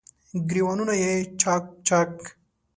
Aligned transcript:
ګریوانونه 0.49 0.93
یې 1.01 1.13
چا 1.41 1.53
ک، 1.63 1.63
چا 1.87 1.99
ک 2.13 2.13